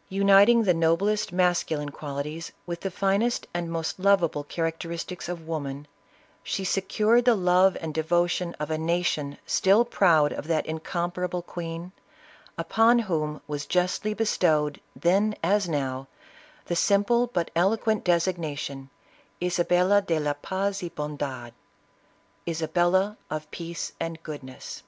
Uniting 0.08 0.62
the 0.62 0.72
noblest 0.72 1.30
masculine 1.30 1.90
qualities 1.90 2.52
with 2.64 2.80
the 2.80 2.90
finest 2.90 3.46
and 3.52 3.70
most 3.70 4.00
lovable 4.00 4.42
characteristics 4.42 5.28
of 5.28 5.46
woman, 5.46 5.86
she 6.42 6.64
secured 6.64 7.26
the 7.26 7.34
love 7.34 7.76
and 7.82 7.92
devotion 7.92 8.54
of 8.58 8.70
a 8.70 8.78
nation 8.78 9.36
still 9.44 9.84
proud 9.84 10.32
of 10.32 10.46
that 10.46 10.64
incomparable 10.64 11.42
queen, 11.42 11.92
upon 12.56 13.00
whom 13.00 13.42
was 13.46 13.66
justly 13.66 14.14
be 14.14 14.24
stowed 14.24 14.80
then, 14.96 15.34
as 15.42 15.68
now, 15.68 16.08
the 16.64 16.74
simple 16.74 17.26
but 17.26 17.50
eloquent 17.54 18.06
designa 18.06 18.56
tion—" 18.56 18.88
Isabella 19.42 20.00
de 20.00 20.18
la 20.18 20.32
paz 20.32 20.82
y 20.82 20.88
bontad"— 20.88 21.52
Isabella 22.48 23.18
of 23.28 23.50
peace 23.50 23.92
and 24.00 24.22
goodness 24.22 24.82